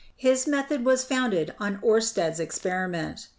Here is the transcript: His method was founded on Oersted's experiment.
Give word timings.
His 0.17 0.47
method 0.47 0.83
was 0.83 1.03
founded 1.03 1.53
on 1.59 1.77
Oersted's 1.83 2.39
experiment. 2.39 3.27